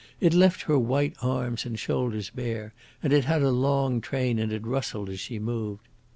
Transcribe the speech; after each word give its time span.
It 0.19 0.33
left 0.33 0.63
her 0.63 0.79
white 0.79 1.13
arms 1.21 1.63
and 1.63 1.77
shoulders 1.77 2.31
bare, 2.31 2.73
and 3.03 3.13
it 3.13 3.25
had 3.25 3.43
a 3.43 3.51
long 3.51 4.01
train, 4.01 4.39
and 4.39 4.51
it 4.51 4.65
rustled 4.65 5.09
as 5.11 5.19
she 5.19 5.37
moved. 5.37 5.83